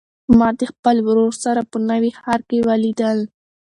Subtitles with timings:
[0.37, 3.19] ما د خپل ورور سره په نوي ښار کې ولیدل.